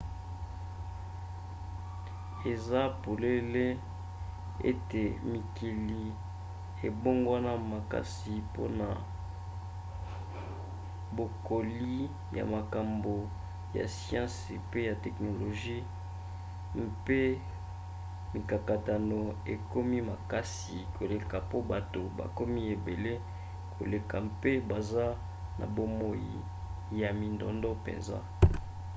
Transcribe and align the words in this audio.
eza 2.51 2.81
polele 3.03 3.65
ete 4.69 5.03
mokili 5.29 6.03
ebongwana 6.87 7.51
makasi 7.71 8.33
mpona 8.47 8.87
bokoli 11.15 11.93
ya 12.37 12.43
makambo 12.55 13.15
ya 13.77 13.85
siansi 13.97 14.53
pe 14.71 14.79
ya 14.89 14.95
teknolozi 15.03 15.77
mpe 16.89 17.19
mikakatano 18.33 19.19
ekomi 19.53 19.97
makasi 20.11 20.77
koleka 20.97 21.37
po 21.49 21.57
bato 21.71 22.01
bakomi 22.17 22.59
ebele 22.73 23.13
koleka 23.75 24.15
mpe 24.29 24.51
baza 24.69 25.05
na 25.59 25.65
bomoi 25.75 26.31
ya 27.01 27.09
mindondo 27.21 27.69
mpenza 27.79 28.19